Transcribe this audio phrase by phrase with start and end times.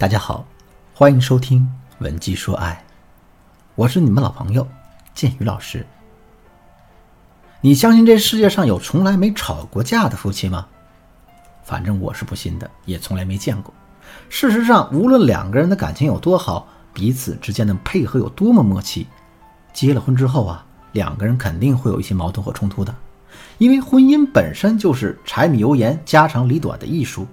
[0.00, 0.46] 大家好，
[0.94, 1.60] 欢迎收听
[2.02, 2.82] 《文姬说爱》，
[3.74, 4.66] 我是你们老朋友
[5.14, 5.86] 建宇老师。
[7.60, 10.66] 你相信这世界上有从来没吵过架的夫妻吗？
[11.62, 13.74] 反正我是不信的，也从来没见过。
[14.30, 19.06] 事实上，无论两个人的感情有多好，彼此之间的配合有多么默契，
[19.74, 22.94] 结了婚之后啊，两个人肯定会有一些矛盾和冲突的，
[23.58, 27.26] 因为婚姻本身就是柴米油盐、家长里短的艺术。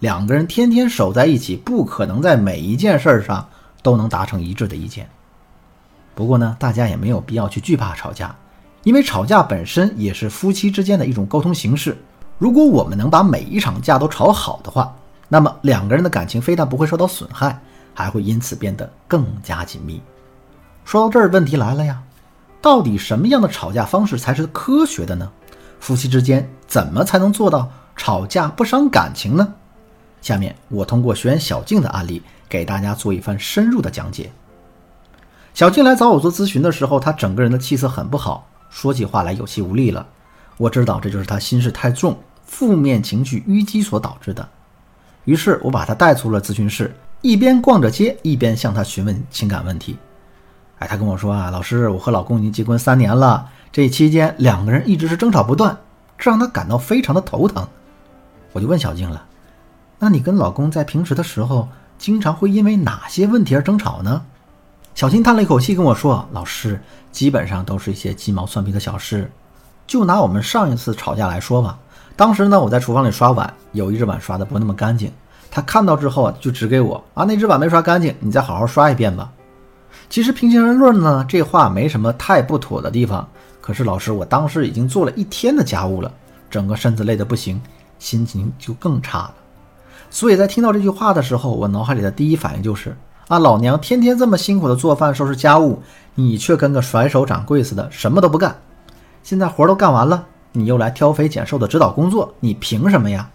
[0.00, 3.46] 两个人天天守在一起，不可能在每一件事儿上
[3.82, 5.08] 都能达成一致的意见。
[6.14, 8.34] 不过呢，大家也没有必要去惧怕吵架，
[8.82, 11.96] 因为吵架本身也是夫妻之间的一种沟通形式。
[12.38, 14.94] 如果我们能把每一场架都吵好的话，
[15.28, 17.60] 那么两个人的感情非但不会受到损害，
[17.92, 20.02] 还会因此变得更加紧密。
[20.82, 22.02] 说到这儿，问题来了呀，
[22.62, 25.30] 到底什么样的吵架方式才是科学的呢？
[25.78, 29.54] 夫妻之间怎么才能做到吵架不伤感情呢？
[30.20, 34.30] 下面我通过学员小静的案例，给大家做一番深入的讲解。
[35.54, 40.06] 小静来找我做咨询的时候，她整个人的气色很不好，说起话来有气无力了。
[40.56, 44.48] 我知道这就是她心事太重，负面情绪淤积所导致的。
[45.24, 49.96] 于是我把她带出了咨询室，一边逛着街，一边向她询问情感问题。
[50.78, 55.76] 哎，她跟我说啊，老师，我和老公已经结婚三年了，这期间两个人一直是争吵不断，
[56.16, 57.66] 这让她感到非常的头疼。
[58.52, 59.26] 我就问小静了。
[60.02, 64.22] 那你跟老公在平时的时候，经常会因为哪些问题而争吵呢？
[64.94, 66.80] 小新叹了一口气跟我说：“老师，
[67.12, 69.30] 基本上都是一些鸡毛蒜皮的小事。
[69.86, 71.78] 就拿我们上一次吵架来说吧，
[72.16, 75.12] 当时呢，我在厨房里刷碗，有一只碗刷的不那么干净，
[75.50, 79.30] 他看到之后啊，就指给我啊，那只碗没刷干净，你再好好刷一遍吧。
[80.08, 83.28] 其实平心而论呢，这话没什么太不妥的地方。
[83.60, 86.10] 可是老师，我当时已经做了一天的家务了，
[86.48, 87.60] 整个身子累得不行，
[87.98, 89.34] 心情就更差了。”
[90.10, 92.96] 所以在听到这句话的时候，我脑海里的第一反应就是
[93.28, 95.80] 啊，老娘天天这么辛苦的做饭、收拾家务，
[96.16, 98.56] 你却跟个甩手掌柜似的，什么都不干。
[99.22, 103.30] 现在活都干完了，你又来挑肥拣瘦的指导工作，你凭什么呀？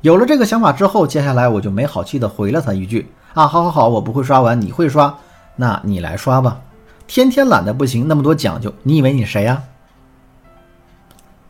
[0.00, 5.14] 有了这个想法之后，接下来我就没好气的回了他一句啊，好好好，我不会刷碗，你会刷，
[5.56, 6.60] 那你来刷吧。
[7.06, 9.62] 天天懒得不行，那么多讲究，你以为你谁呀？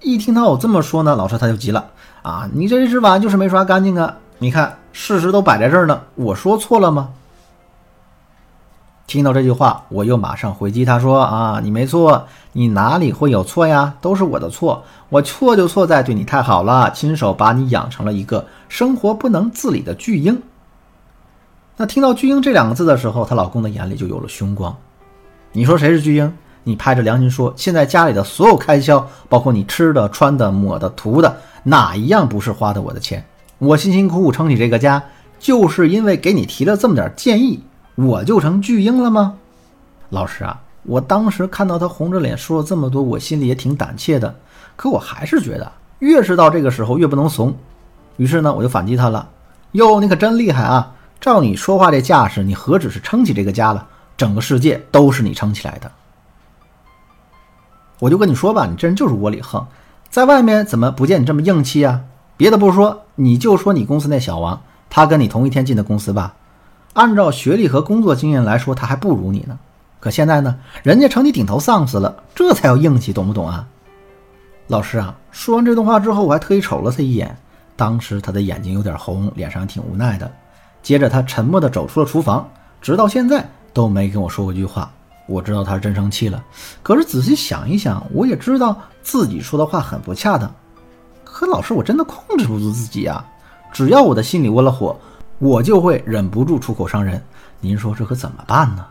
[0.00, 1.90] 一听到我这么说呢，老师他就急了
[2.22, 4.16] 啊，你这一只碗就是没刷干净啊。
[4.42, 7.10] 你看，事实都摆在这儿呢，我说错了吗？
[9.06, 13.94] 听到这句话，我又马上回击他说：“啊，你没错，你哪里会有错呀？
[14.00, 20.42] 都是我的错，我错就错在对你太好了，亲手把你养成了一个生活不能自理的巨婴。”
[21.78, 24.76] 那听到“巨婴”这两个字的时候，她老公的眼里就有了凶光。
[25.52, 26.36] 你说谁是巨婴？
[26.64, 33.24] 你拍着良心说，现在家里的所有开销，包括你吃的、穿的、抹的、涂的，哪一样不是花的我的钱？
[33.62, 35.00] 我辛辛苦苦撑起这个家，
[35.38, 37.62] 就是因为给你提了这么点建议，
[37.94, 39.34] 我就成巨婴了吗？
[40.08, 44.34] 老师啊，我当时看到他红着脸说了这么多，我心里也挺胆怯的。
[44.74, 47.54] 可我还是觉得，越是到这个时候越不能怂。
[48.16, 49.28] 于是呢，我就反击他了
[49.72, 50.96] ：“哟，你可真厉害啊！
[51.20, 53.86] 照你说话这架势，你何止是撑起这个家了，
[54.16, 55.88] 整个世界都是你撑起来的。”
[58.00, 59.64] 我就跟你说吧，你这人就是窝里横，
[60.10, 62.00] 在外面怎么不见你这么硬气啊？
[62.42, 64.60] 别的不说，你就说你公司那小王，
[64.90, 66.34] 他跟你同一天进的公司吧？
[66.92, 69.56] 按照学历和工作经验来说，他还不如你呢。
[70.00, 73.64] 可现在呢，人家成你顶头上司了，这才叫硬气，懂不懂啊？
[74.66, 77.36] 老师啊，说完这段话之后，我还特意瞅了他一眼，
[77.76, 80.28] 当时他的眼睛有点红，脸上挺无奈的。
[80.82, 82.50] 接着他沉默地走出了厨房，
[82.80, 84.90] 直到现在都没跟我说过一句话。
[85.28, 86.42] 我知道他是真生气了，
[86.82, 90.52] 可是仔细想一想，我也知道自己说的话很不恰当。
[91.42, 93.24] 可老师，我真的控制不住自己呀！
[93.72, 94.96] 只要我的心里窝了火，
[95.40, 97.20] 我就会忍不住出口伤人。
[97.58, 98.86] 您说这可怎么办呢？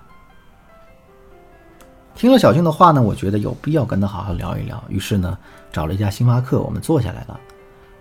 [2.14, 4.84] 听了小静的话呢，我觉得有必要跟他好好聊一聊。
[4.90, 5.38] 于是呢，
[5.72, 7.40] 找了一家星巴克，我们坐下来了。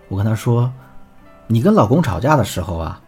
[0.09, 0.69] 我跟他说
[1.47, 3.01] ：“你跟老公吵架的时候啊，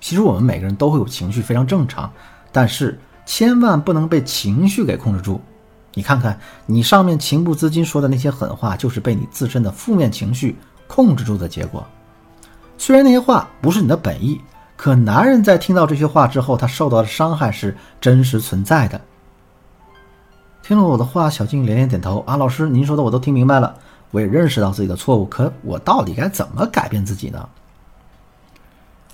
[0.00, 2.10] 其实我们每个人都会有情绪，非常正常。
[2.50, 5.38] 但是千万不能被情绪给控制住。”
[5.92, 10.56] 你看看，你上面情不自禁说的那些狠话，就是被你自身的负面情绪
[10.88, 11.86] 控制住的结果。
[12.76, 14.40] 虽然那些话不是你的本意，
[14.76, 19.00] 可男人在听到这些话之后，他受到的伤害是真实存在的。
[20.62, 22.20] 听了我的话，小静连连点头。
[22.26, 23.74] 啊，老师，您说的我都听明白了，
[24.10, 25.24] 我也认识到自己的错误。
[25.24, 27.48] 可我到底该怎么改变自己呢？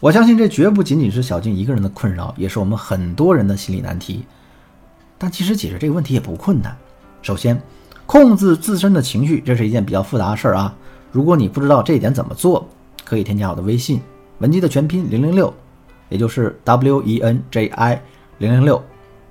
[0.00, 4.26] 我相信这绝不仅仅是小静一个人的困扰，也是我们很多人的心理难题。
[5.16, 6.76] 但其实解决这个问题也不困难。
[7.22, 7.58] 首先，
[8.04, 10.74] 控制自身的情绪，这是一件比较复杂的事儿啊。
[11.14, 12.68] 如果你不知道这一点怎么做，
[13.04, 14.02] 可以添加我的微信
[14.38, 15.54] 文姬的全拼零零六，
[16.08, 18.02] 也就是 W E N J I
[18.38, 18.82] 零零六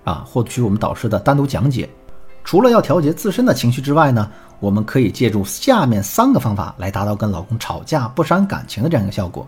[0.06, 1.89] 啊，获取我们导师的单独讲解。
[2.45, 4.31] 除了要调节自身的情绪之外呢，
[4.62, 9.45] 我们可以借助下面三个方法来达到跟老公吵架不伤感情的这样一个效果。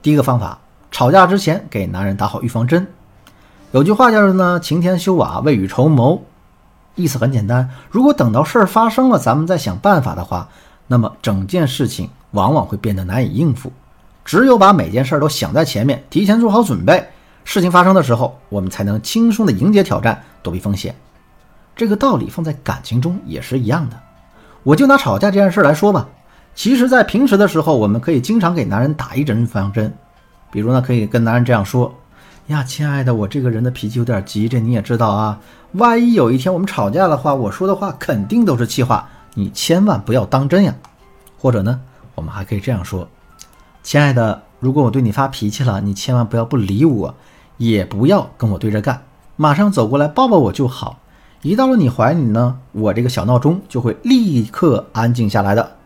[0.00, 0.56] 第一个方法，
[0.92, 2.86] 吵架之前给男人打好预防针。
[3.72, 6.22] 有句话叫做呢，晴天修瓦，未雨绸缪。
[6.94, 10.48] 意思很简单，如果等到事儿发生了，咱们再想办法的话，
[10.86, 13.72] 那么整件事情往往会变得难以应付。
[14.24, 17.06] 只有把每件事都想在前面，提前做好准备，
[17.44, 20.94] 事情发生的时候，我们才能轻松的迎接挑战，躲避风险。
[21.76, 23.96] 这个道理放在感情中也是一样的。
[24.62, 26.08] 我就拿吵架这件事来说吧，
[26.56, 29.94] 其实，在平时的时候，我们可以经常给男人打一针预防针，
[30.50, 31.94] 比如呢，可以跟男人这样说。
[32.48, 35.38] 呀，亲爱的，我这个人的脾气有点急，这你也知道啊。
[35.72, 40.74] 万一有一天我们吵架的话，我说的话肯定都是气话，你千万不要当真呀。
[41.38, 41.80] 或者呢，
[42.14, 43.06] 我们还可以这样说：
[43.82, 47.14] 亲爱的，如果我对你发脾气了，你千万不要不理我，
[47.58, 49.02] 也不要跟我对着干，
[49.36, 50.98] 马上走过来抱抱我就好。
[51.42, 55.76] 一到了你怀里呢，我这个小闹钟就会立刻安静下来的。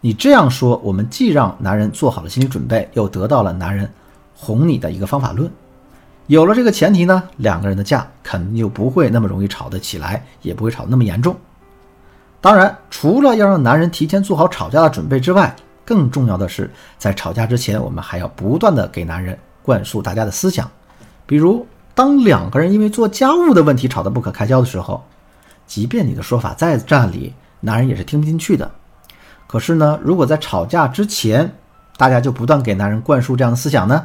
[0.00, 3.88] 你这样说，我们既让男人做好了心理准备，又得到了男人。
[4.34, 5.48] 哄你的一个方法论，
[6.26, 11.36] 有了这个前提呢，两个人的架肯定就不会那么容易吵得起来，也不会吵得那么严重。
[12.42, 15.54] 当然，除了要让男人提前做好吵架的准备之外，
[15.84, 16.68] 更重要的是，
[16.98, 20.68] 在吵架之前，我们还要不断的给男人灌输大家的思想。
[21.24, 25.04] 比如，当两个人因为做家务的问题吵得不可开交的时候，
[25.68, 28.68] 即便你的说法再占理，男人也是听不进去的。
[29.46, 31.54] 可是呢，如果在吵架之前，
[31.96, 34.04] 大家就不断给男人灌输这样的思想呢？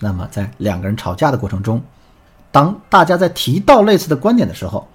[0.00, 1.82] 那么，在两个人吵架的过程中，
[2.52, 4.86] 当大家在提到类似的观点的时候，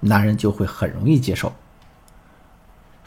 [0.00, 1.52] 男人就会很容易接受。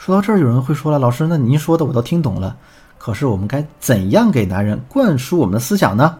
[0.03, 2.57] 说到这儿，有人会说了：“老师，那您说的我都听懂了，
[2.98, 6.18] 可是我们该怎样给男人灌输我们的思想呢？”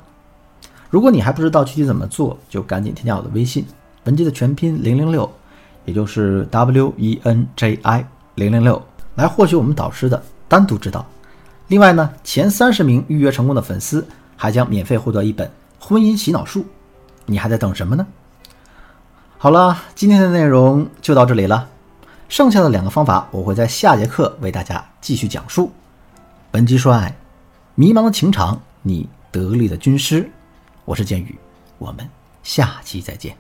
[0.92, 3.66] 如果你还不知道具体怎么做，就赶紧添加我的微信
[4.06, 5.28] “文姬”的全拼零零六，
[5.86, 8.06] 也就是 W E N J I
[8.36, 8.80] 零零六，
[9.16, 11.04] 来获取我们导师的单独指导。
[11.68, 14.06] 另外呢，前三十名预约成功的粉丝。
[14.38, 15.48] 还将免费获得一本
[15.80, 16.62] 《婚姻洗脑术》，
[17.28, 18.08] 你还在等什么呢？
[19.38, 21.68] 好了，今天的内容就到这里了，
[22.32, 25.70] 剩下的两个方法我会在下节课为大家继续讲述。
[26.50, 27.14] 本集说爱，
[27.76, 30.32] 迷茫的情场，你得力的军师，
[30.86, 31.38] 我是剑宇，
[31.78, 32.10] 我们
[32.42, 33.36] 下期再见。